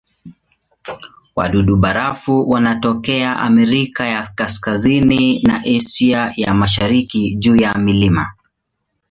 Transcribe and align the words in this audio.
Wadudu-barafu 1.35 2.49
wanatokea 2.49 3.37
Amerika 3.39 4.05
ya 4.07 4.27
Kaskazini 4.35 5.41
na 5.43 5.61
Asia 5.77 6.33
ya 6.35 6.53
Mashariki 6.53 7.35
juu 7.35 7.55
ya 7.55 7.73
milima. 7.73 8.33